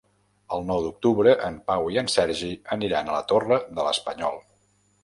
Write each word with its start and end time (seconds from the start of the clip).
El 0.55 0.63
nou 0.69 0.79
d'octubre 0.85 1.35
en 1.49 1.59
Pau 1.69 1.91
i 1.97 2.01
en 2.05 2.09
Sergi 2.15 2.51
aniran 2.79 3.09
a 3.13 3.17
la 3.21 3.25
Torre 3.35 3.63
de 3.79 3.91
l'Espanyol. 3.91 4.43